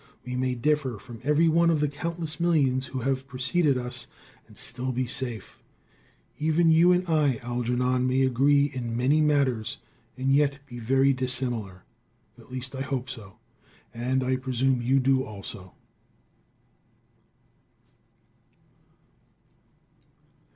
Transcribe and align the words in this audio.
We 0.25 0.35
may 0.35 0.55
differ 0.55 0.97
from 0.97 1.19
every 1.23 1.47
one 1.47 1.69
of 1.69 1.79
the 1.79 1.87
countless 1.87 2.39
millions 2.39 2.87
who 2.87 3.01
have 3.01 3.27
preceded 3.27 3.77
us, 3.77 4.07
and 4.47 4.57
still 4.57 4.91
be 4.91 5.05
safe. 5.05 5.59
Even 6.39 6.71
you 6.71 6.91
and 6.91 7.07
I, 7.07 7.35
Algernon, 7.43 8.07
may 8.07 8.23
agree 8.23 8.71
in 8.73 8.97
many 8.97 9.21
matters, 9.21 9.77
and 10.17 10.33
yet 10.33 10.57
be 10.65 10.79
very 10.79 11.13
dissimilar. 11.13 11.83
At 12.39 12.51
least 12.51 12.73
I 12.75 12.81
hope 12.81 13.11
so, 13.11 13.37
and 13.93 14.23
I 14.23 14.37
presume 14.37 14.81
you 14.81 14.99
do 14.99 15.23
also. 15.23 15.73